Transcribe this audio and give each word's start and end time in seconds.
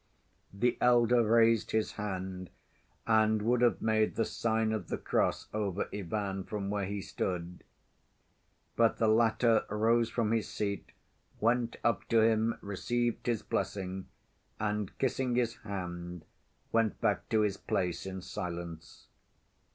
The 0.51 0.79
elder 0.81 1.23
raised 1.23 1.69
his 1.69 1.91
hand 1.91 2.49
and 3.05 3.39
would 3.43 3.61
have 3.61 3.83
made 3.83 4.15
the 4.15 4.25
sign 4.25 4.71
of 4.71 4.87
the 4.87 4.97
cross 4.97 5.47
over 5.53 5.87
Ivan 5.93 6.43
from 6.43 6.71
where 6.71 6.85
he 6.87 7.03
stood. 7.03 7.63
But 8.75 8.97
the 8.97 9.07
latter 9.07 9.63
rose 9.69 10.09
from 10.09 10.31
his 10.31 10.47
seat, 10.49 10.91
went 11.39 11.75
up 11.83 12.05
to 12.07 12.21
him, 12.21 12.57
received 12.61 13.27
his 13.27 13.43
blessing, 13.43 14.07
and 14.59 14.97
kissing 14.97 15.35
his 15.35 15.57
hand 15.57 16.25
went 16.71 16.99
back 16.99 17.29
to 17.29 17.41
his 17.41 17.57
place 17.57 18.07
in 18.07 18.23
silence. 18.23 19.05